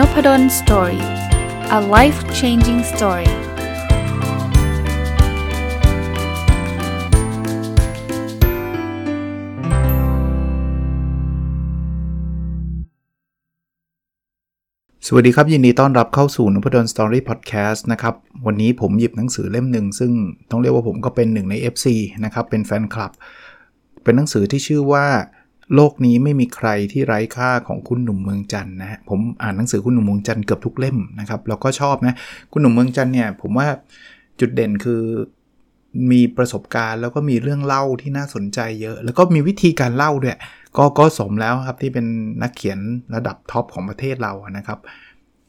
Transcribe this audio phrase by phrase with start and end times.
[0.00, 1.02] n o p a d o l story
[1.78, 3.30] a life changing story
[15.06, 18.14] สวัสดีครับ ยินดีต้อนรับเข้าสู่ Nopadol's Story Podcast นะครับ
[18.46, 20.12] วันนี้ผมหยิบหนังสือเล่มหนึ่ง ซึ่ง
[20.50, 21.86] ต้องเรียกว่าผมก็เป็นหนึ่งใน FC
[22.24, 23.12] นะครับ เป็นแฟนคลับ
[24.02, 25.06] เป็นหนังสือที่ชื่อว่า
[25.74, 32.14] โลกนี้ไม่มีใครที่ไร้ค่าของคุณหนุ่มเมืองจันนะฮะผมอ่านหนังสือคุณหนุ่มเมืองจันเกือบทุกเล่มนะครับแล้วก็ชอบนะ
[32.52, 33.66] คุณหนุ่มเมืองจันเนี่ยผมว่า
[34.40, 35.02] จุดเด่นคือ
[36.12, 40.38] มีประสบการณ์แล้วก็มีเรื่องเล่าที่น่าสนใจเยอะ แล้วก็มีวิธีการเล่าด้วย
[40.76, 42.06] ก็ก็สมแล้วครับที่เป็น
[42.42, 42.78] นักเขียน
[43.14, 44.78] ระดับท็อปของประเทศเรานะครับ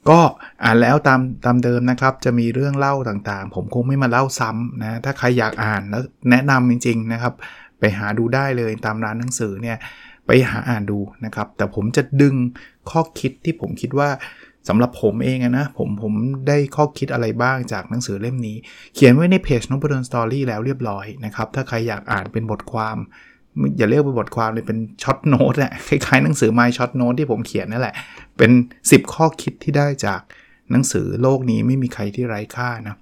[0.09, 0.19] ก็
[0.63, 7.33] อ่านแล้วตามตามเดิมนะครับ จะมีเรื่องเล่าต่างๆ ผมคงไม่มาเล่าซ้ำนะถ้าใครอยากอ่านแล้วแนะนำจริง ๆนะครับ
[7.79, 9.77] ไปหาดูได้เลยตามร้านหนังสือเนี่ย
[10.33, 12.35] ไปหาอ่านดูนะครับ แต่ผมจะดึง
[12.89, 14.09] ข้อคิดที่ผมคิดว่า
[14.67, 16.13] สำหรับผมเองนะผมผม
[16.47, 18.57] ได้ข้อคิดอะไรบ้างจากหนังสือเล่มนี้
[18.95, 22.97] เขียนไว้ในเพจ Nopadol's Story แล้วเรียบร้อยนะครับ ถ้าใครอยากอ่านเป็นบทความ
[23.77, 27.95] อย่าเรียกเป็นบทความเลยเป็น short note อะคล้ายๆหนังสือ My Short Note ที่ผมเขียนนั่นแหละ
[28.37, 28.51] เป็น
[28.85, 30.21] 10 ข้อคิดที่ได้จาก
[30.71, 32.95] หนังสือโลกนี้ไม่มีใครที่ไร้ค่านะ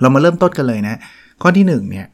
[0.00, 0.96] เรามาเริ่มต้นกันเลยนะ
[1.42, 2.06] ข้อที่1เนี่ย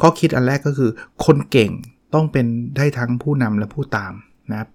[0.00, 0.90] ข้อคิดอันแรกก็คือ
[1.24, 1.72] คนเก่ง
[2.14, 4.12] ต้องเป็นได้ทั้งผู้นำและผู้ตาม
[4.50, 4.68] นะครับ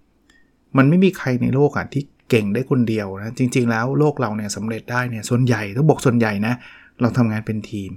[0.77, 6.53] มันไม่มีใครในโลกอะที่เก่งได้คนเดียวนะจริง ๆ แล้วโลกเราเนี่ยสำเร็จได้เนี่ยส่วนใหญ่ต้องบอกส่วนใหญ่นะ
[7.01, 7.91] เราทำงานเป็นทีม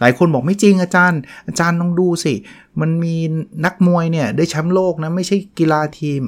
[0.00, 2.34] หลายคนบอกไม่จริงอาจารย์ อาจารย์ต้องดูสิ
[2.80, 3.14] มันมี
[3.64, 6.22] นักมวยเนี่ยได้แชมป์โลกนะไม่ใช่กีฬาทีม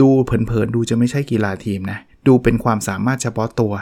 [0.00, 3.72] ดูเผินๆดูจะไม่ใช่กีฬาทีมนะดูเป็นความสามารถเฉพาะตัว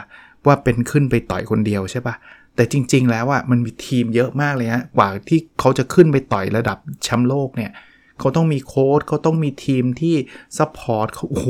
[0.45, 2.15] ว่าเป็นขึ้นไปต่อยคนเดียวใช่ปะ
[2.55, 7.71] แต่จริง ๆ แล้วอะ่ะมันมีทีมเยอะมากเลยฮะกว่าที่เขาจะขึ้นไปต่อยระดับแชมป์โลกเนี่ย
[8.19, 10.15] เขาต้องมีโค้ชเขาต้องมีทีมที่
[10.57, 11.47] support เขาโอ้โห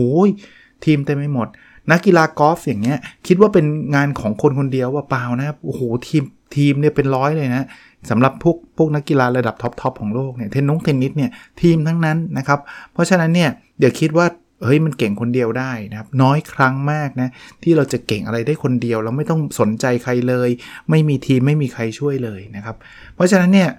[0.86, 1.48] ทีมเต็มไปหมด
[1.92, 3.66] นักกีฬากอล์ฟอย่างเงี้ย คิดว่าเป็น
[3.96, 6.24] งานของคนคนเดียวว่าเปล่านะครับโอ้โหทีม
[6.56, 7.68] ทีมเนี่ยเป็นร้อยเลยนะ
[8.10, 11.32] สำหรับพวกพวกนักกีฬาระดับ top top ของโลกเนี่ยเทนนงเทนนิสเนี่ย
[11.62, 12.60] ทีมทั้งนั้นนะครับ
[12.94, 13.50] เพราะฉะนั้นเนี่ย
[13.80, 14.26] เดี๋ยวคิดว่า
[14.64, 17.30] เฮ้ยมันเก่งคนเดียวได้นะครับ น้อยครั้งมากนะ
[17.64, 20.50] ที่เราจะเก่งอะไรได้คนเดียวแล้วไม่ต้องสนใจใครเลย
[20.90, 22.76] ไม่มีทีมไม่มีใครช่วยเลยนะครับ
[23.16, 23.70] เพราะฉะนั้นเนี่ย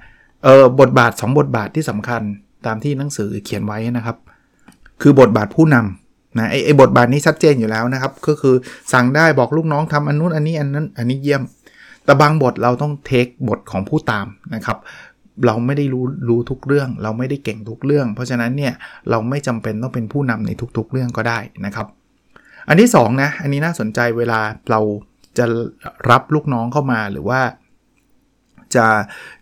[0.45, 2.23] เออบทบาท 2 บทบาทที่สำคัญ
[2.67, 4.17] ตามที่หนังสือเขียนไว้นะครับ
[5.03, 8.55] คือบทบาทผู้นำนะไอ้ไอ้บทบาทนี้ชัดเจนอยู่แล้วนะครับ ก็คือ
[8.93, 11.43] สั่งได้บอกลูกน้องทำอันนู้นอันนี้อันนั้นอันนี้เยี่ยม
[12.05, 14.79] แต่บางบทเราต้องเทคบทของผู้ตามนะครับ
[15.47, 18.73] เราไม่ได้รู้รู้ทุกเรื่อง เราไม่ได้เก่งทุกเรื่อง เพราะฉะนั้นเนี่ย
[19.11, 21.87] เราไม่จำเป็นต้องเป็นผู้นำในทุกๆเรื่องก็ได้นะครับ
[22.69, 24.41] อันที่2นะอันนี้น่าสนใจเวลา
[24.71, 24.81] เรา
[25.39, 25.45] จะ
[26.11, 27.41] รับลูกน้องเข้ามาหรือว่า
[28.75, 28.87] จะ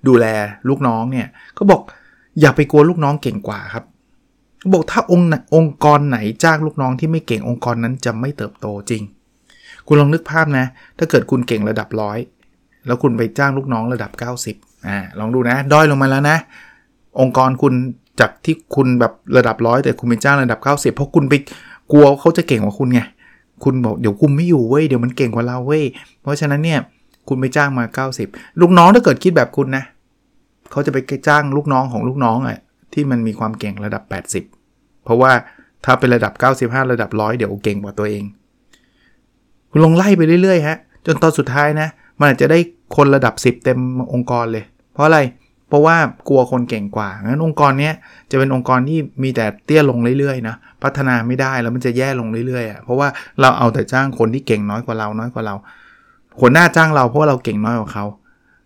[0.09, 0.27] ดูแล
[0.69, 1.27] ลูกน้องเนี่ย
[1.59, 1.83] ก็บอก
[2.41, 3.84] อย่าไปกลัวลูกน้องเก่งกว่าครับ
[4.73, 9.03] บอกถ้าองค์องค์กรไหนจ้างลูกน้องที่ไม่เก่งองค์กรนั้นจะไม่เติบโตจริง
[9.87, 10.67] คุณลองนึกภาพนะ
[10.99, 12.19] ถ้าเกิดคุณเก่งระดับร้อย
[12.87, 14.11] แล้วคุณไปจ้างลูกน้องระดับ
[14.47, 16.37] 90 อ่าลองดูนะ ด้อยลงมาแล้วนะ
[17.21, 17.75] องค์กรคุณ
[18.21, 21.35] จากที่คุณแบบระดับร้อยแต่คุณเป็นจ้างระดับ 90 เพราะคุณไป
[21.93, 23.01] กลัวเขาจะเก่งกว่าคุณไง
[23.65, 25.85] คุณบอกเดี๋ยวคุมไม่อยู่เว้ย เดี๋ยวมันเก่งกว่าเราเว้ย
[26.23, 26.79] เพราะฉะนั้นเนี่ย
[27.29, 27.85] คุณไปจ้างมา
[28.25, 29.85] 90 ลูกน้องถ้าเกิดคิดแบบคุณนะ
[30.71, 30.99] เขาจะไป
[31.29, 32.59] จ้างลูกน้องของลูกน้องอะ
[32.93, 34.03] ที่มันมีความเก่งระดับ
[34.51, 35.33] 80 เพราะว่า
[35.85, 38.25] ถ้าเป็นระดับ 95 ระดับร้อยเดี๋ยวเก่งกว่าตัวเอง
[39.71, 40.77] คุณลงไล่ไปเรื่อยๆฮะ
[41.07, 41.89] จนตอนสุดท้ายนะ
[42.20, 42.58] มันอาจจะได้
[42.97, 43.78] คนระดับ 10 เต็ม
[44.12, 44.64] องค์กรเลย
[44.94, 45.20] เพราะอะไร
[45.69, 45.97] เพราะว่า
[46.28, 47.91] กลัวคนเก่งกว่า งั้นองค์กรนี้
[48.31, 53.08] จะเป็นองค์กรที่มีแต่เตี้ยลงเรื่อยๆนะ พัฒนาไม่ได้แล้วมันจะแย่ลงเรื่อยๆอะ เพราะว่า
[53.41, 55.54] เราเอาแต่จ้างคนที่เก่งน้อยกว่าเรา น้อยกว่าเรา
[56.41, 58.04] หัวหน้าจ้างเราเพราะาเราเก่งน้อยกว่าเขา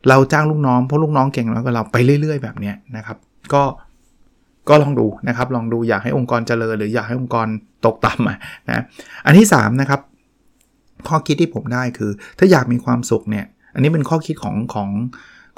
[0.08, 3.16] เราจ้างลูกน้องเพราะลูกน้องเก่งน้อยกว่าเราไปเรื่อย ๆ แบบนี้นะครับ
[3.52, 3.62] ก็
[4.68, 7.46] ก็ลองดูนะครับ ลองดูอยากให้องค์กรเจริญหรืออยากให้องค์กร
[7.86, 8.38] ตกต่ำอะ
[8.68, 8.84] นะ
[9.26, 10.00] อันที่3นะครับ
[11.08, 13.44] ข้อคิดที่ผมได้คือ ถ้าอยากมีความสุขเนี่ย
[13.74, 14.88] อันนี้เป็นข้อคิดของของ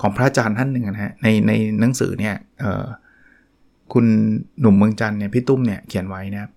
[0.01, 2.35] ของพระอาจารย์ท่านหนึ่งนะฮะในในหนังสือเนี่ย
[3.93, 4.07] คุณ
[4.61, 6.51] หนุ่มเมืองจันเนี่ยพี่ตุ้มเนี่ยเขียนไว้นะ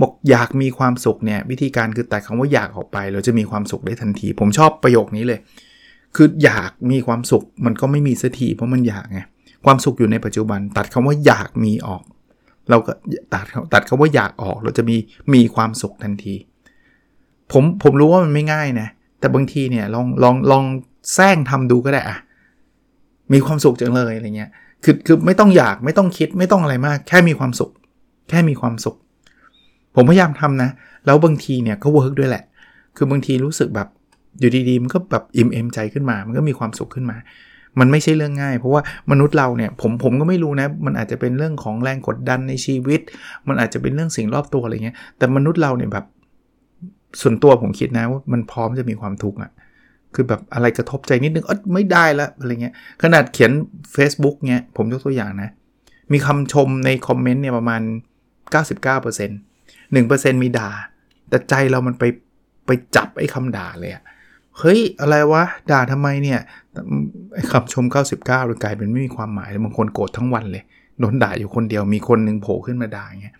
[0.00, 5.40] บอกอยากมีความสุขเนี่ยวิธีการคือตัดคำว่าอยากออกไปเราจะมีความสุขได้ทันที ผมชอบประโยคนี้เลย
[6.16, 9.20] คืออยากมีความสุขมันก็ไม่มีสักทีเพราะมันอยากไง
[9.64, 12.02] ความสุขอยู่ในปัจจุบัน ตัดคำว่าอยากมีออก
[12.70, 12.92] เราก็
[13.34, 14.96] ตัดตัดคำว่าอยากออก เราจะมี
[15.34, 16.34] มีความสุขทันที
[17.52, 18.88] ผมผมรู้ว่ามันไม่ง่ายนะ
[19.20, 20.64] แต่บางทีเนี่ยลองลองลอง
[21.14, 22.16] แสร้งทำดูก็ได้อะ
[23.32, 24.50] มีความสุขจังเลยอะไรเงี้ย
[24.84, 27.70] คือคือไม่ต้องอยากไม่ต้องคิดไม่ต้องอะไรมาก แค่มีความสุข
[28.28, 28.96] แค่มีความสุข
[29.94, 30.70] ผมพยายามทำนะ
[31.06, 32.44] แล้วบางทีเนี่ยก็ work ด้วยแหละ
[32.96, 33.88] คือบางทีรู้สึกแบบ
[34.40, 37.16] อยู่ดีๆมันก็แบบอิ่มเอมใจขึ้นมา มันก็มีความสุขขึ้นมา
[37.80, 43.00] มันไม่ใช่เรื่องง่าย เพราะว่ามนุษย์เราเนี่ยผมผมก็ไม่รู้นะ มันอาจจะเป็นเรื่องของแรงกดดันในชีวิต
[43.48, 46.04] มันอาจจะเป็นเรื่องสิ่งรอบตัวอะไรเงี้ย แต่มนุษย์เราเนี่ยแบบ
[47.20, 49.50] ส่วนตัวผมคิดนะว่ามันพร้อมจะมีความทุกข์อะ
[50.14, 53.52] คือแบบอะไรกระทบใจนิดนึงเออไม่ได้ละอะไรเงี้ยขนาดเขียน
[53.96, 55.50] Facebook เงี้ยผมยกตัวอย่างนะ
[56.12, 57.82] มีคำชมในคอมเมนต์เนี่ยประมาณ
[58.62, 60.70] 99% 1%มีด่า
[61.28, 62.04] แต่ใจเรามันไป
[62.66, 64.02] ไปจับไอ้คำด่าเลยอะ
[64.58, 66.40] เฮ้ย อะไรวะ ด่าทำไมเนี่ย
[67.34, 70.62] ไอ้คำชม 99เลยกลายเป็นไม่มีความหมายเลยบางคนโกรธทั้งวันเลย
[70.98, 73.36] โดนด่าอยู่คนเดียวมีคนหนึ่งโผล่ขึ้นมาด่าเงี้ย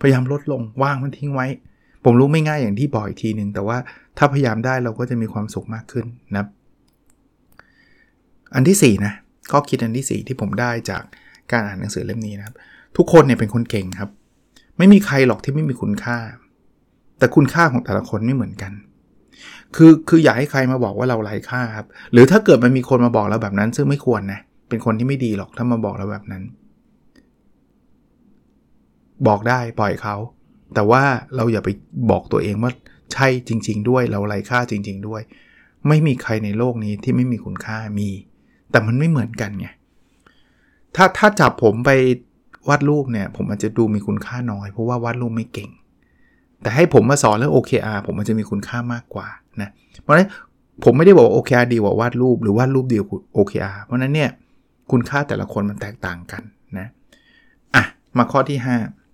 [0.00, 1.46] พยายามลดลงว่างมันทิ้งไว้
[2.08, 3.78] ผมรู้ไม่ง่ายอย่างที่บอกอีกทีหนึ่งแต่ว่า
[4.18, 6.46] ถ้าพยายามได้เราก็จะมีความสุขมากขึ้นนะ
[8.54, 9.12] อันที่4นะ
[9.50, 11.02] ข้อคิดอันที่ 4 ที่ผมได้จาก
[11.52, 12.54] การอ่านหนังสือเล่มนี้นะครับ
[12.96, 14.10] ทุกคนเนี่ยเป็นคนเก่งครับ
[14.78, 16.18] ไม่มีใครหรอกที่ไม่มีคุณค่า
[17.18, 18.72] แต่คุณค่าของแต่ละคนไม่เหมือนกัน
[19.76, 26.42] คือคืออยากให้ใครมาบอกว่าเราไร้ค่าครับหรือถ้าเกิดมันมีคนมาบอกเราแบบนั้น ซึ่งไม่ควรนะเป็นคนที่ไม่ดีหรอกถ้ามาบอกเราแบบนั้น
[29.26, 30.16] บอกได้ปล่อยเขา
[30.74, 31.02] แต่ว่า
[31.36, 31.68] เราอย่าไป
[32.10, 32.72] บอกตัวเองว่า
[33.12, 35.22] ใช่จริง ๆ ด้วยเราไร้ค่าจริง ๆ ด้วย
[35.88, 38.10] ไม่มีใครในโลกนี้ที่ไม่มีคุณค่ามี
[38.70, 39.66] แต่มันไม่เหมือนกันไง
[40.96, 41.90] ถ้าถ้าจับผมไป
[42.68, 45.70] วาดรูปเนี่ย ผมอาจจะดูมีคุณค่าน้อย เพราะว่าวาดรูปไม่เก่ง
[46.62, 49.26] แต่ให้ผมมาสอนเรื่อง OKR ผมมันจะมีคุณค่ามากกว่า
[49.60, 49.70] นะ
[50.02, 50.28] เพราะฉะนั้น
[50.84, 54.30] ผมไม่ได้บอกว่า OKR ดีกว่าวาดรูปหรือวาดรูปดีกว่า OKR เพราะนั้นเนี่ย
[54.90, 56.42] คุณค่าแต่ละคนมันแตกต่างกัน
[56.78, 56.86] นะ
[57.74, 57.84] อะ
[58.18, 59.05] มาข้อที่ 5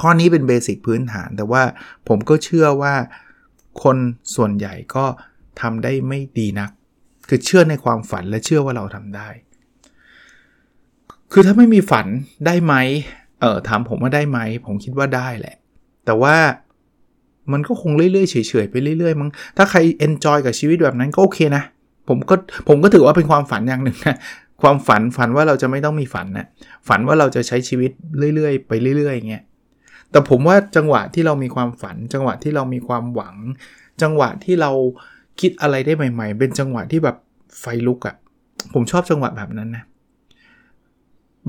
[0.00, 1.62] ข้อนี้เป็นเบสิกพื้นฐาน แต่ว่า
[2.08, 2.94] ผมก็เชื่อว่า
[3.82, 3.96] คน
[4.34, 5.04] ส่วนใหญ่ก็
[5.60, 6.70] ทำได้ไม่ดีนัก
[7.28, 9.28] คือเชื่อในความฝันและเชื่อว่าเราทำได้
[11.32, 12.06] คือถ้าไม่มีฝัน
[12.46, 12.74] ได้ไหม
[13.40, 15.56] เออถามผมว่าได้ไหม ผมคิดว่าได้แหละ
[16.06, 16.36] แต่ว่า
[17.52, 21.64] มันก็คงเรื่อยๆเฉยๆไปเรื่อยๆมั้งถ้าใครเอนจอยกับชีวิตแบบนั้นก็โอเคนะ
[22.08, 22.34] ผมก็
[22.68, 24.16] ผมก็ถือว่าเป็นความฝันอย่างหนึ่งนะ
[24.62, 26.46] ความฝันฝันว่าเราจะไม่ต้องมีฝันนะ
[26.88, 27.90] ฝันว่าเราจะใช้ชีวิต
[28.34, 29.44] เรื่อยๆ ไปเรื่อยๆอย่างเงี้ย
[30.10, 33.36] แต่ผมว่าจังหวะที่เรามีความฝัน จังหวะที่เรามีความหวัง
[34.02, 34.70] จังหวะที่เรา
[35.40, 37.16] คิดอะไรได้ใหม่ ๆ เป็นจังหวะที่แบบ
[37.60, 38.16] ไฟลุกอะ่ะ
[38.74, 39.84] ผมชอบจังหวะแบบนั้นนะ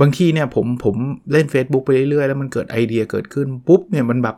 [0.02, 0.96] บางทีเนี่ยผมผม
[1.32, 4.36] เล่น Facebook ไปเรื่อยๆ แล้วมันเกิดไอเดียเกิดขึ้นปุ๊บเนี่ยมันแบบ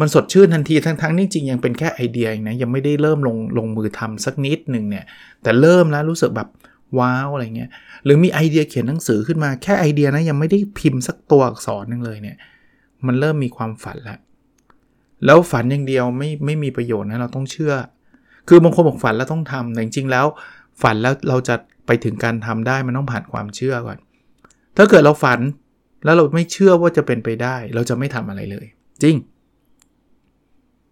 [0.00, 5.04] มันสดชื่นทันทีทั้งๆนี่จริงยังเป็นแค่ไอเดียนะยังไม่ได้เริ่มลงลงมือทำสักนิดหนึ่งเนี่ย
[5.42, 6.48] แต่เริ่มแล้วรู้สึกแบบ
[6.98, 7.70] ว้าวอะไรเงี้ย
[8.04, 12.36] หรือมีไอเดียเขียนหนังสือขึ้นมาแค่ไอเดียนะยังไม่ได้พิมพ์สักตัวอักษรนึงเลยเนี่ย
[13.06, 14.18] มันเริ่มมีความฝันแล้ว
[15.24, 17.74] แล้วฝันอย่างเดียวไม่ไม่มีประโยชน์นะเราต้องเชื่อ
[18.48, 20.26] คือบางคนบอกฝันแล้วต้องทำแต่จริงๆแล้ว
[20.82, 21.54] ฝันแล้วเราจะ
[21.86, 23.98] ไปถึงการทำได้มันต้องผ่านความเชื่อก่อน
[24.76, 25.40] ถ้าเกิดเราฝัน
[26.04, 28.66] แล้วเราไม่เชื่อว่าจะเป็นไปได้ เราจะไม่ทำอะไรเลย
[29.02, 29.16] จริง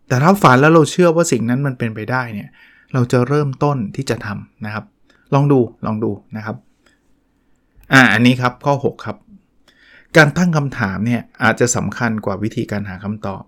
[0.09, 2.49] แต่ถ้าฝันแล้วเราเชื่อว่าสิ่งนั้นมันเป็นไปได้เนี่ย
[2.95, 4.85] เราจะเริ่มต้นที่จะทำนะครับ
[5.35, 6.57] ลองดูลองดูนะครับ
[7.93, 9.17] อ่าอันนี้ครับข้อ 6 ครับ
[10.17, 13.43] การตั้งคำถามเนี่ยอาจจะสำคัญกว่าวิธีการหาคำตอบ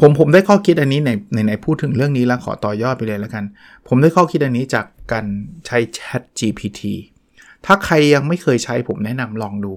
[0.00, 3.44] ผมผมได้ข้อคิดอันนี้ในในในพูดถึงเรื่องนี้แล้วขอต่อยอดไปเลยแล้วกัน
[3.88, 5.24] ผมได้ข้อคิดอันนี้จากการ
[5.66, 6.80] ใช้ Chat GPT
[7.66, 9.72] ถ้าใครยังไม่เคยใช้ผมแนะนำลองดู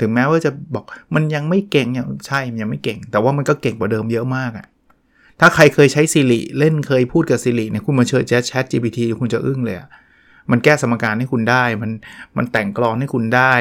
[0.00, 0.84] ถึงแม้ว่าจะบอก
[1.14, 4.66] มันยังไม่เก่งอย่างใช่มันยังไม่เก่ง แต่ว่ามันก็เก่งกว่าเดิมเยอะมากอะ
[5.40, 9.88] ถ้าใครเคยใช้ Siri เล่นเคยพูดกับ Siri เนี่ยคุณมาเชิญ Chat GPT คุณจะอึ้งเลยอะ
[10.50, 11.90] มันแก้สมการให้คุณได้ มัน
[12.36, 13.52] มันแต่งกรอนให้คุณได้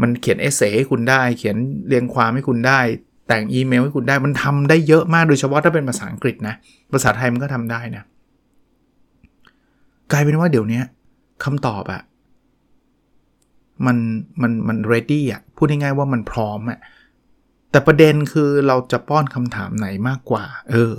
[0.00, 1.56] มันเขียนเอเซให้คุณได้ เขียน
[1.88, 2.80] เรียงความให้คุณได้
[3.28, 6.54] แต่งอีเมลให้คุณได้ มันทำได้เยอะมากโดยเฉพาะถ้าเป็นภาษาอังกฤษนะ
[6.92, 8.02] ภาษาไทยมันก็ทำได้นะ
[10.12, 10.80] กลายเป็นว่าเดี๋ยวนี้
[11.44, 12.02] คำตอบอะ
[13.86, 13.96] มัน
[14.42, 16.78] มันมัน ready อะพูดง่ายๆว่ามันพร้อมอะ
[17.70, 20.92] แต่ประเด็นคือเราจะป้อนคำถามไหนมากกว่า เออ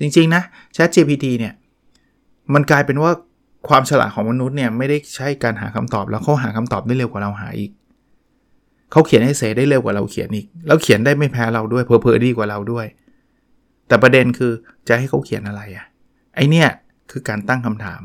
[0.00, 0.42] จริงๆนะ
[0.76, 1.54] Chat GPT เนี่ย
[2.54, 3.10] มันกลายเป็นว่า
[3.68, 7.70] ความฉลาดของมนุษย์เนี่ย ไม่ได้ใช่การหาคำตอบแล้วเขาหาคำตอบได้เร็วกว่าเราหาอีก
[8.92, 12.86] เขาเขียนให้เสได้เร็วกว่าเราเขียนอีก แล้วเขียนได้ไม่แพ้เราด้วยเพอเพอดีกว่าเราด้วย
[13.88, 14.52] แต่ประเด็นคือ
[14.88, 15.86] จะให้เขาเขียนอะไรอะ่ะ
[16.34, 16.68] ไอเนี่ย
[17.10, 18.02] คือการตั้งคำถาม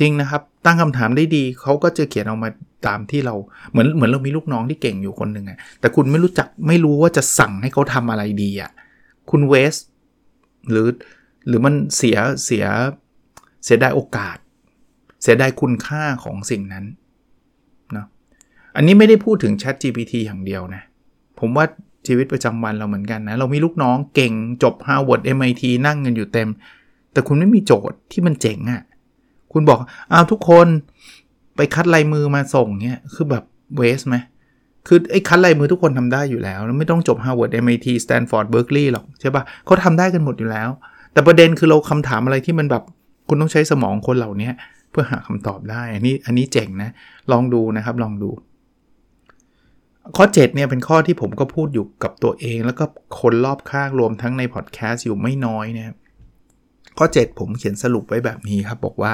[0.00, 2.48] จริงนะครับ ตั้งคำถามได้ดีเขาก็จะเขียนออกมา
[2.86, 3.34] ตามที่เรา
[3.70, 8.70] เหมือนเหมือนเรามีลูกน้องที่เก่งอยู่คนหนึ่งอะแต่คุณไม่รู้จักไม่รู้ว่าจะสั่งให้เขาทำอะไรดีอะ
[9.30, 9.74] คุณเวส
[10.70, 10.88] หรือ
[11.48, 12.66] หรือมันเสียเสีย
[13.64, 14.36] เสียดายโอกาส
[15.22, 16.84] เสียดายคุณค่าของสิ่งนั้น
[18.76, 20.82] อันนี้ไม่ได้พูดถึง Chat GPT อย่างเดียวนะ
[21.40, 21.64] ผมว่า
[22.06, 26.48] ชีวิตประจำวันเราเหมือนกันนะ เรามีลูกน้องเก่งจบ Harvard MIT นั่งเงินอยู่เต็ม
[27.12, 28.82] แต่คุณไม่มีโจทย์ที่มันเจ๋งอะ่ะ
[29.52, 29.78] คุณบอก
[30.12, 30.66] อ้าวทุกคน
[31.56, 33.44] ไปคัดลายมือมาส่งเนี่ยคือแบบ
[33.76, 34.16] เวสไหม
[34.86, 40.68] คือไอ้คัดลายมือทุกคนทำได้อยู่แล้ว แล้วไม่ต้องจบ Harvard MIT Stanford Berkeley หรอกใช่ปะเขาทำได้กันหมดอยู่แล้ว
[41.12, 42.82] แต่ประเด็นคือเราคำถามอะไรที่มันแบบ
[43.28, 44.50] คุณต้องใช้สมองคนเหล่านี้
[44.90, 46.90] เพื่อหาคำตอบได้ อันนี้อันนี้เจ๋งนะ
[47.32, 48.30] ลองดูนะครับ ลองดู
[50.16, 52.84] ข้อ 7 เนี่ยเป็นข้อที่ผมก็พูดอยู่กับตัวเอง แล้วก็
[53.20, 55.96] คนรอบข้างรวมทั้งในพอดแคสต์อยู่ไม่น้อยนะครับ
[56.98, 59.12] ข้อ 7 ผมเขียนสรุปไว้แบบนี้ครับ บอกว่า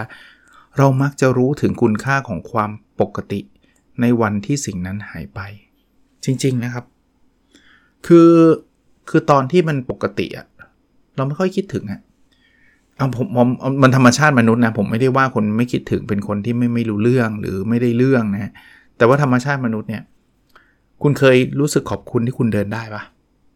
[0.79, 3.41] เรามักจะรู้ถึงคุณค่าของความปกติ
[4.01, 5.41] ในวันที่สิ่งนั้นหายไป
[6.25, 6.85] จริง ๆนะครับ
[8.07, 8.31] คือ
[9.09, 10.47] คือตอนที่มันปกติอะ
[11.17, 12.01] เราไม่ค่อยคิดถึงอะ
[12.97, 13.49] เอาผมผม
[13.83, 18.53] มันธรรมชาติมนุษย์นะผมไม่ได้ว่าคนไม่คิดถึงเป็นคนที่ไม่ไม่รู้เรื่องหรือไม่ได้เรื่องนะ
[18.97, 20.03] แต่ว่าธรรมชาติมนุษย์เนี่ย
[21.03, 23.03] คุณเคยรู้สึกขอบคุณที่คุณเดินได้ปะ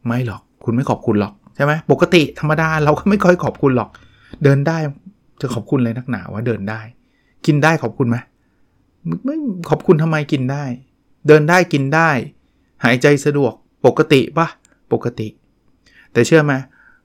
[0.07, 3.91] ไม่หรอก คุณไม่ขอบคุณหรอกใช่ไหมปกติธรรมดาเราก็ไม่ค่อยขอบคุณหรอก
[4.45, 4.77] เดินได้
[5.41, 6.81] จะขอบคุณเลยนักหนาว่าเดินได้
[7.47, 8.17] กินได้ขอบคุณไหม
[9.25, 9.37] ไม่
[9.71, 10.65] ขอบคุณทำไมกินได้
[11.27, 12.11] เดินได้กินได้
[12.85, 13.53] หายใจสะดวก
[13.87, 14.49] ปกติปะ
[14.93, 15.29] ปกติ
[16.13, 16.53] แต่เชื่อไหม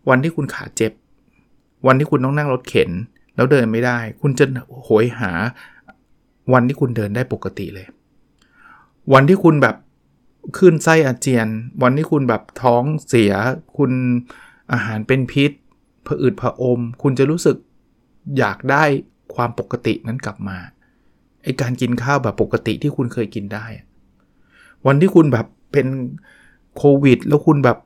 [0.09, 0.91] วันที่คุณขาเจ็บ
[1.87, 2.89] วันที่คุณต้องนั่งรถเข็น
[3.35, 4.45] แล้วเดินไม่ได้ คุณจะ
[4.83, 5.31] โหยหา
[6.53, 7.87] วันที่คุณเดินได้ปกติเลย
[9.13, 9.75] วันที่คุณแบบ
[10.57, 11.47] ขึ้นไส้อาเจียน
[11.83, 13.33] วันที่คุณแบบท้องเสีย
[13.77, 13.91] คุณ
[14.73, 15.51] อาหารเป็นพิษ
[16.07, 17.57] ผอืดผอม คุณจะรู้สึก
[18.37, 18.83] อยากได้
[19.35, 20.57] ความปกตินั้นกลับมา
[21.43, 23.65] ไอการกินข้าวแบบปกติที่คุณเคยกินได้
[24.87, 25.87] วันที่คุณแบบเป็น
[26.77, 27.77] โควิด แล้วคุณแบบ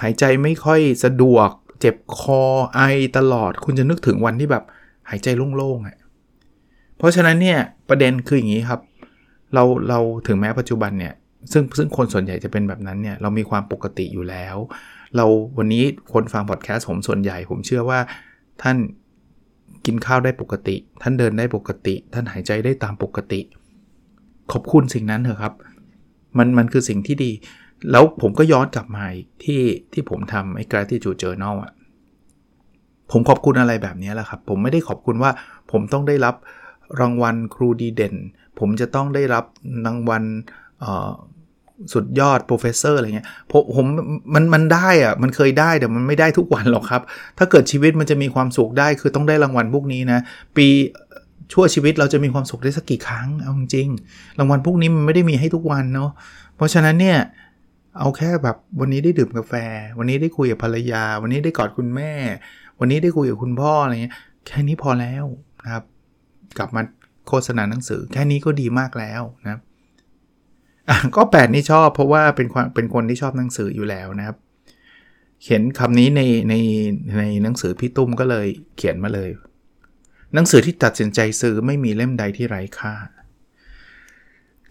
[0.00, 1.50] หายใจไม่ค่อยสะดวก
[1.80, 2.42] เจ็บคอ
[2.74, 2.80] ไอ
[3.16, 4.64] ตลอด คุณจะนึกถึงวันที่แบบ
[5.10, 5.96] หายใจโล่งๆอะ
[6.96, 8.80] เพราะฉะนั้นเนี่ยประเด็นคืออย่างนี้ครับ
[9.54, 11.14] เราเราถึงแม้ปัจจุบันเนี่ย
[11.52, 14.56] ซึ่งซึ่งคนส่วนใหญ่จะเป็นแบบนั้นเนี่ยเรามีความปกติอยู่แล้ว
[15.16, 15.26] เรา
[15.58, 18.00] วันนี้คนฟังพอดแคสต์ผมส่วนใหญ่ ผมเชื่อว่า
[18.62, 18.76] ท่าน
[19.86, 23.40] กินข้าวได้ปกติ ท่านเดินได้ปกติ ท่านหายใจได้ตามปกติ
[24.52, 25.54] ขอบคุณสิ่งนั้นเถอะครับ
[26.38, 27.30] มันมันคือสิ่งที่ดี
[27.90, 29.04] แล้วผมก็ย้อนกลับมา
[29.44, 31.72] ที่ที่ผมทำไอ้ gratitude journal อะ
[33.12, 35.30] ผมขอบคุณอะไรแบบนี้แหละครับ ผมไม่ได้ขอบคุณว่า
[35.72, 36.34] ผมต้องได้รับ
[37.00, 38.14] รางวัลครูดีเด่น
[38.58, 39.44] ผมจะต้องได้รับ
[39.86, 40.22] รางวัล
[41.94, 43.86] สุดยอด professor อะไรเงี้ยผมผม
[44.34, 47.02] มันมันได้อะมันเคยได้แต่มันไม่ได้ทุกวันหรอกครับ
[47.38, 50.20] ถ้าเกิดชีวิตมันจะมีความสุขได้คือต้องได้รางวัลพวกนี้นะ
[50.56, 50.66] ปี
[51.52, 53.88] ชั่วชีวิตเราจะมีความสุขได้สักกี่ครั้งเอาจริง
[54.38, 56.10] รางวัลพวกนี้มันไม่ได้มีให้ทุกวันเนาะ
[56.56, 57.18] เพราะฉะนั้นเนี่ย
[57.98, 59.54] เอาแค่แบบวันนี้ได้ดื่มกาแฟ
[59.98, 62.12] วันนี้ได้คุยกับภรรยา วันนี้ได้กอดคุณแม่
[62.80, 64.14] วันนี้ได้คุยกับคุณพ่ออะไรเงี้ย
[64.46, 65.24] แค่นี้พอแล้ว
[65.64, 65.84] นะครับ
[66.58, 66.82] กลับมา
[67.28, 69.60] โฆษณาหนังสือ แค่นี้ก็ดีมากแล้วนะครับ
[71.16, 74.36] ก็แปดนี่ชอบเพราะว่าเป็นความเป็นคนที่ชอบหนังสืออยู่แล้วนะครับ
[75.42, 76.54] เขียนคำนี้ในใน
[77.18, 79.30] ในหนังสือพี่ตุ้มก็เลยเขียนมาเลย
[80.34, 82.94] หนังสือที่ตัดสินใจซื้อไม่มีเล่มใดที่ไร้ค่า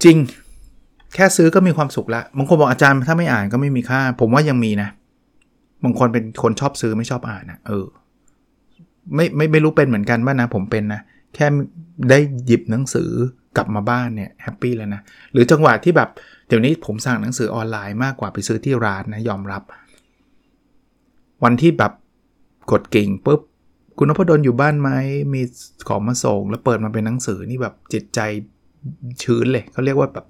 [0.04, 0.18] จริง
[1.16, 4.90] แค่ซื้อก็มีความสุขละบางคนบอกอาจารย์ถ้าไม่อ่านก็ไม่มีค่า ผมว่ายังมีนะ
[5.84, 7.86] บางคนเป็นคนชอบซื้อไม่ชอบอ่านนะเออ
[9.16, 11.02] ไม่ไม่ไม่รู้เป็นเหมือนกันว่างนะ ผมเป็นนะ
[11.36, 11.48] แค่
[12.10, 13.12] ได้หยิบหนังสือ
[13.56, 15.02] กลับมาบ้านเนี่ยแฮปปี้แล้วนะ
[15.34, 16.10] หรือจังหวะที่แบบ
[16.48, 19.64] เดี๋ยวนี้ผมสั่งหนังสือออนไลน์มากกว่าไปซื้อที่ร้านนะยอมรับ
[21.44, 21.92] วันที่แบบ
[22.72, 23.42] กดกิ่งปุ๊บ
[23.98, 24.90] คุณนพดลอยู่บ้านไหม
[25.34, 25.42] มี
[25.88, 28.20] ของมาส่ง แล้วเปิดมาเป็นหนังสือนี่แบบจิตใจ
[29.24, 30.26] ชื้นเลยเขาเรียกว่าแบบ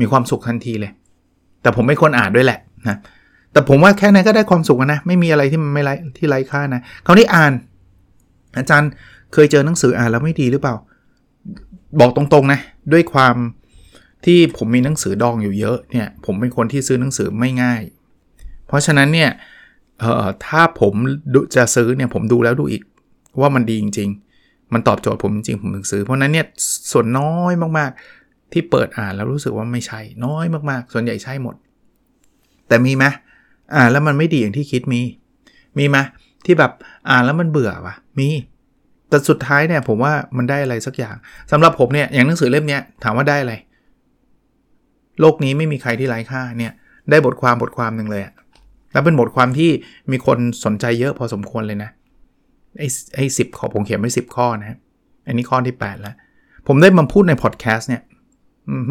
[0.00, 0.92] มีความสุขทันทีเลย
[1.62, 2.98] แต่ผมไม่คนอ่านด้วยแหละนะ
[3.52, 7.52] แต่ผมว่าแค่นั้นก็ได้ความสุขนะ ไม่มีอะไรที่มันไม่ไรที่ไร้ค่านะเขาที่อ่าน
[8.58, 8.90] อาจารย์
[9.32, 10.74] เคยเจอหนังสืออ่านแล้วไม่ดีหรือเปล่า
[12.00, 12.60] บอกตรงๆนะ
[12.92, 13.36] ด้วยความ
[14.24, 17.82] ที่ผมมีหนังสือดองอยู่เยอะเนี่ยผมเป็นคนที่ซื้อหนังสือไม่ง่าย
[18.66, 19.30] เพราะฉะนั้นเนี่ย
[20.00, 20.94] เอ่อถ้าผม
[21.56, 22.82] จะซื้อเนี่ยผมดูแล้วดูอีก
[23.40, 26.46] ว่ามันดีจริง ๆ มันตอบโจทย์ผมจริงผมถึงซื้อ เพราะนั้นเนี่ย
[26.92, 31.54] ส่วนน้อยมากๆที่เปิดอ่านแล้วรู้สึกว่าไม่ใช่น้อยมากๆ ส่วนใหญ่ใช่หมด
[32.68, 33.04] แต่มีไหม
[33.74, 35.00] อ่านแล้วมันไม่ดีอย่างที่คิดมี
[35.78, 35.96] มีไหม
[36.44, 36.72] ที่แบบ
[37.08, 38.28] อ่านแล้วมันเบื่อวะมี
[39.08, 41.16] แต่สุดท้ายเนี่ยผมว่ามันได้อะไรสักอย่าง
[41.52, 43.54] สำหรับผมเนี่ยอย่างหนังสือเล่มนี้ถามว่าได้อะไร
[45.20, 46.72] โลกนี้ไม่มีใครที่ไร้ค่าเนี่ย
[47.10, 48.22] ได้บทความบทความหนึ่งเลย
[48.92, 49.70] แล้วเป็นบทความที่
[50.10, 51.90] มีคนสนใจเยอะพอสมควรเลยนะ
[52.78, 54.78] ไอ้ไอ้สิบข้อผมเขียนไว้สิบข้อนะ
[55.26, 56.14] อันนี้ข้อที่ 8 แล้ว
[56.66, 58.02] ผมได้มาพูดในพอดแคสต์เนี่ย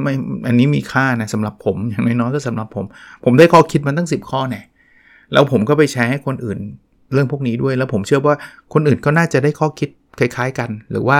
[0.03, 0.13] ไม่
[0.47, 2.85] อันนี้มีค่านะสำหรับผมอย่างน้อยๆก็สำหรับผม
[3.23, 4.63] ผมได้ข้อคิดมันตั้ง 10 ข้อเนี่ย
[5.33, 6.59] แล้วผมก็ไปแชร์ให้คนอื่น
[7.13, 8.35] เรื่องพวกนี้ด้วย แล้วผมเชื่อว่า
[8.73, 11.17] คนอื่นก็น่าจะได้ข้อคิด คล้ายๆกัน หรือว่า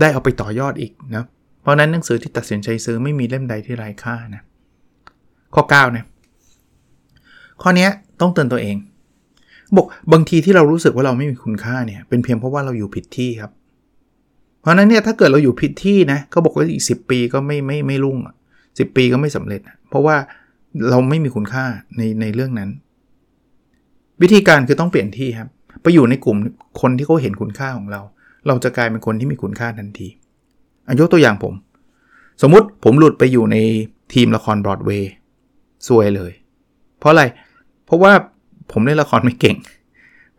[0.00, 1.24] ได้เอาไปต่อยอดอีกนะ
[1.62, 4.42] เพราะนั้นหนังสือที่ตัดสินใจซื้อไม่มีเล่มใดที่ไร้ค่านะ
[5.54, 6.04] ข้อ9นะ
[7.62, 7.88] ข้อนี้
[8.20, 8.76] ต้องเตือนตัวเอง
[9.76, 13.50] บอกบางทีที่เรารู้สึกว่าเราไม่มีคุณค่าเนี่ยเป็นเพียงเพราะว่าเราอยู่ผิดที่ครับ
[14.60, 18.18] เพราะนั้นเนี่ยถ้าเกิดเราอยู่ผิดที่นะก็บอกว่าอีก 10 ปีก็ไม่ไม่ไม่รุ่ง
[18.78, 20.16] สิปีก็ไม่สำเร็จ เพราะว่า
[20.90, 21.64] เราไม่มีคุณค่า
[21.96, 22.70] ในในเรื่องนั้น
[24.22, 25.48] วิธีการคือต้องเปลี่ยนที่ครับ
[25.82, 26.36] ไปอยู่ในกลุ่ม
[26.80, 28.00] คนที่เขาเห็นคุณค่าของเรา
[28.46, 30.08] เราจะกลายเป็นคนที่มีคุณค่าทันที
[30.86, 31.54] อายกตัวอย่างผม
[32.42, 33.56] สมมุติผมหลุดไปอยู่ใน
[34.14, 35.10] ทีมละครบรอดเวย์
[35.86, 36.32] ซวยเลย
[36.98, 37.24] เพราะอะไร
[37.86, 38.12] เพราะว่า
[38.72, 39.56] ผมเล่นละครไม่เก่ง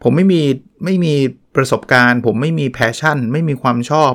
[0.04, 0.42] ผมไม่มี
[0.86, 1.14] ไม่มี
[1.56, 4.12] ประสบการณ์ ผมไม่มีแพชชั่น ไม่มีความชอบ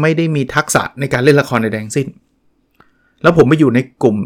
[0.00, 2.08] ไม่ได้มีทักษะในการเล่นละครในแดงสิ้น
[3.22, 4.16] แล้วผมไปอยู่ในกลุ่ม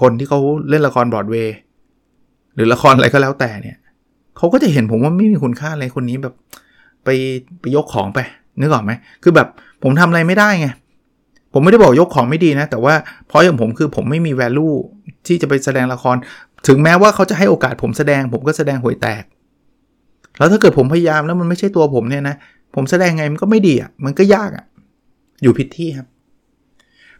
[0.00, 1.54] คนที่เขาเล่นละครบรอดเวย์
[2.54, 3.76] หรือละครอะไรก็แล้วแต่เนี่ย
[4.36, 6.34] เขาก็จะเห็นผมว่าไม่มีคุณค่าอะไรคนนี้แบบ
[7.04, 7.08] ไป
[7.60, 8.18] ไปยกของไป
[8.60, 8.92] นึกออกไหม
[9.22, 9.48] คือแบบ
[9.82, 10.68] ผมทำอะไรไม่ได้ไง
[11.52, 12.94] ผมไม่ได้บอกยกของไม่ดีนะ แต่ว่า
[13.28, 14.74] เพราะอย่างผมคือผมไม่มี value
[15.26, 16.16] ที่จะไปแสดงละคร
[16.68, 19.24] ถึงแม้ว่าเขาจะให้โอกาสผมแสดง ผมก็แสดงห่วยแตก
[20.38, 22.36] แล้วถ้าเกิดผมพยายามแล้วมันไม่ใช่ตัวผมเนี่ยนะ
[22.74, 24.64] ผมแสดงไงมันก็ไม่ดีอะ่ะมันก็ยากอะ่ะ
[25.42, 26.06] อยู่ผิดที่ครับ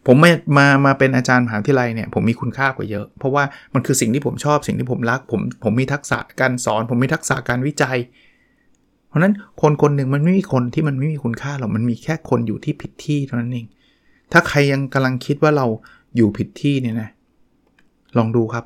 [0.06, 7.96] ผมมามามาเป็นอาจารย์มหาวิทยาลัยเนี่ยผมมีคุณค่ากว่าเยอะ เพราะว่ามันคือสิ่งที่ผมชอบสิ่งที่ผมรัก ผมผมมีทักษะการสอน ผมมีทักษะการวิจัย
[9.14, 13.66] ราะนั้นคนคนหนึ่งมันไม่มีคนที่มันไม่มีคุณค่าหรอกมันมีแค่คนอยู่ที่ผิดที่เท่านั้นเอง
[14.32, 15.66] ถ้าใครยังกำลังคิดว่าเรา
[16.16, 17.10] อยู่ผิดที่เนี่ยนะ
[18.18, 18.64] ลองดูครับ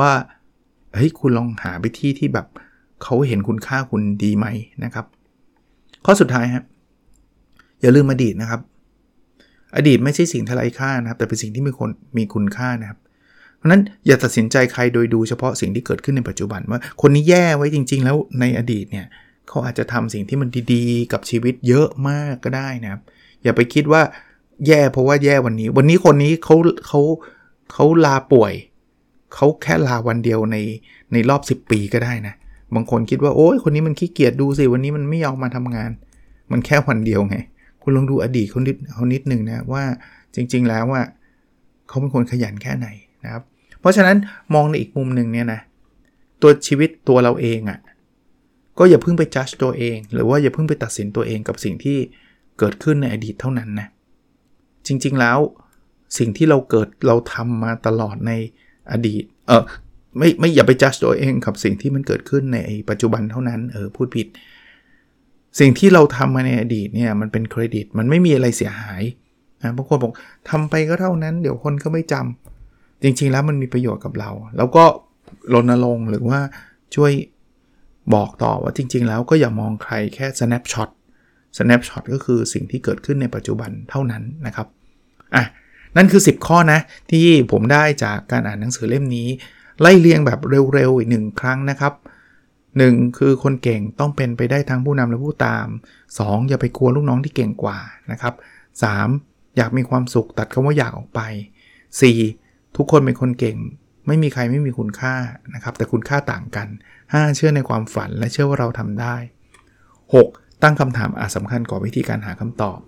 [0.00, 0.12] ว่า
[0.94, 2.46] เฮ้ยคุณลองหาไปที่ที่แบบ
[3.02, 4.46] เขาเห็นคุณค่าคุณดีไหม
[4.84, 5.06] นะครับ
[6.04, 6.64] ข้อสุดท้ายครับ
[7.80, 8.60] อย่าลืมอดีตนะครับ
[9.76, 12.98] อดีตไม่ใช่สิ่งที่ไร้ค่านะครับ แต่เป็นสิ่งที่มีคนมีคุณค่านะครับ
[13.56, 19.06] เพราะนั้นอย่าตัดสินใจใครโดยดูเฉพาะสิ่งที่เกิดขึ้นในปัจจุบันว่า คนนี้แย่ไว้จริง ๆ แล้วในอดีตเนี่ย
[19.50, 23.00] เขาอาจจะทำสิ่งที่มันดีๆ กับชีวิตเยอะมากก็ได้นะครับ
[23.42, 24.02] อย่าไปคิดว่า
[24.66, 27.00] แย่เพราะว่าแย่วันนี้ วันนี้คนนี้เขาเขา
[27.72, 28.52] เขาลาป่วย
[29.34, 30.56] เขาแค่ลาวันเดียวใน
[31.12, 32.34] ในรอบ 10 ปีก็ได้นะ
[32.74, 35.90] บางคนคิดว่าโอ้ยคนนี้มันขี้เกียจดูสิ วันนี้มันไม่ยอมมาทำงาน
[36.52, 37.36] มันแค่วันเดียวไง
[37.82, 39.82] คุณลองดูอดีตเขานิดเขานิดหนึ่งนะว่า
[40.34, 41.02] จริง ๆ แล้วว่า
[41.88, 42.86] เขาเป็นคนขยันแค่ไหน
[43.24, 43.42] นะครับ
[43.80, 44.16] เพราะฉะนั้น
[44.54, 45.60] มองในอีกมุมหนึ่งเนี่ยนะ
[46.42, 47.78] ตัวชีวิตตัวเราเองอะ่ะ
[48.82, 51.98] ก็อย่าเพิ่งไปจัดตัวเอง หรือว่าอย่าเพิ่งไปตัดสินตัวเองกับสิ่งที่
[52.58, 53.88] เกิดขึ้นในอดีตเท่านั้นนะ
[54.86, 55.38] จริงๆแล้ว
[56.18, 58.32] สิ่งที่เราเกิดเราทำมาตลอดใน
[58.92, 59.62] อดีตเออ
[60.18, 62.58] ไม่ไม่อย่าไปจัดตัวเองกับสิ่งที่มันเกิดขึ้นใน
[62.90, 64.26] ปัจจุบันเท่านั้นเออพูดผิด
[65.60, 69.02] สิ่งที่เราทำมาในอดีตเนี่ยมันเป็นเครดิตมันไม่มีอะไรเสียหาย
[69.62, 70.12] นะบางคนบอก
[70.50, 74.84] ทำไปก็เท่านั้น เดี๋ยวคนก็ไม่จำจริงๆแล้วมันมีประโยชน์กับเรา แล้วก็
[75.54, 76.40] รณรงค์หรือว่า
[76.94, 77.12] ช่วย
[78.14, 80.90] บอกต่อว่าจริง ๆ แล้วก็อย่ามองใครแค่ snapshot
[81.56, 84.66] snapshot ก็คือสิ่งที่เกิดขึ้นในปัจจุบันเท่านั้นนะครับ
[85.34, 85.44] อะ
[85.96, 89.28] นั่นคือ 10 ข้อนะ ที่ผมได้จากการอ่านหนังสือเล่มนี้
[89.80, 90.40] ไล่เรียงแบบ
[90.74, 91.94] เร็ว ๆ อีกหนึ่งครั้งนะครับ
[92.56, 93.18] 1.
[93.18, 95.66] คือคนเก่งต้องเป็นไปได้ทั้งผู้นำและผู้ตาม
[96.08, 96.48] 2.
[96.48, 97.78] อย่าไปกลัวลูกน้องที่เก่งกว่า
[98.10, 98.34] นะครับ
[98.96, 99.56] 3.
[99.56, 101.20] อยากมีความสุขตัดคำว่าอยากออกไป
[102.00, 102.76] 4.
[102.76, 103.56] ทุกคนเป็นคนเก่ง
[104.10, 105.14] ไม่มีใครไม่มีคุณค่า
[105.54, 106.68] นะครับ แต่คุณค่าต่างกัน
[107.02, 107.36] 5.
[107.36, 109.16] เชื่อในความฝันและเชื่อว่าเราทำได้
[109.88, 110.62] 6.
[110.62, 112.78] ตั้งคำถามอาจสำคัญกว่าวิธีการหาคำตอบ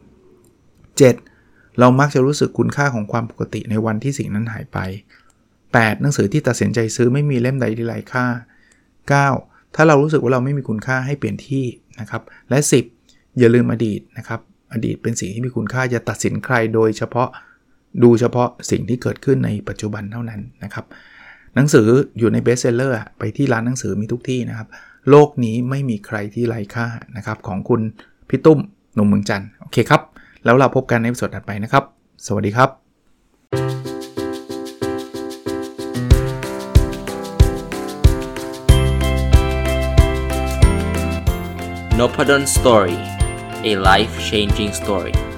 [1.04, 1.78] 7.
[1.78, 4.78] เรามักจะรู้สึกคุณค่าของความปกติในวันที่สิ่งนั้นหายไป
[5.42, 6.00] 8.
[6.02, 8.26] หนังสือที่ตัดสินใจซื้อไม่มีเล่มใดที่ไร้ค่า
[9.40, 9.74] 9.
[9.74, 11.64] ถ้าเรารู้สึกว่าเราไม่มีคุณค่าให้เปลี่ยนที่
[12.00, 12.58] นะครับ และ
[12.98, 13.38] 10.
[13.38, 14.40] อย่าลืมอดีตนะครับ
[14.72, 17.28] อดีตเป็นสิ่งที่มีคุณค่าอย่าตัดสินใครโดยเฉพาะ
[18.02, 20.87] ดูเฉพาะสิ่งที่เกิดขึ้นในปัจจุบันเท่านั้นนะครับ
[21.56, 21.88] หนังสือ
[22.18, 24.68] อยู่ในเบสเซลเลอร์ไปที่ร้านหนังสือมีทุกที่นะครับ
[25.10, 26.86] โลกนี้ไม่มีใครที่ไร้ค่า
[27.16, 27.80] นะครับ ของคุณ
[28.28, 28.58] พี่ตุ้ม
[28.94, 30.02] หนุ่มเมืองจันโอเคครับ
[30.44, 31.84] แล้วเราพบกันในสดถัดไปนะครับ
[32.26, 32.70] สวัสดีครับ
[41.98, 42.98] n o p a d o n Story
[43.70, 45.31] a life changing story